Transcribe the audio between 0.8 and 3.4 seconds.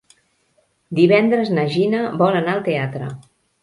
Divendres na Gina vol anar al teatre.